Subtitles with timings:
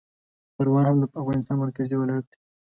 [0.55, 2.37] پروان هم د افغانستان مرکزي ولایت دی